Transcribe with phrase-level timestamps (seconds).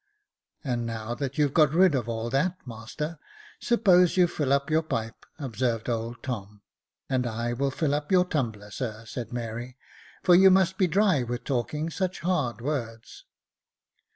[0.01, 0.03] ^"
[0.73, 3.19] And now that you've got rid of all that, master,
[3.59, 6.63] suppose you fill up your pipe," observed old Tom."
[7.07, 9.77] And I will fill up your tumbler, sir," said Mary;
[10.23, 13.25] for you must be dry with talking such hard words."